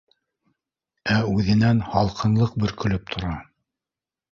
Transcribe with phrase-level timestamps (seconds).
[1.15, 3.37] Ә үҙенән һалҡынлыҡ бөркөлөп тора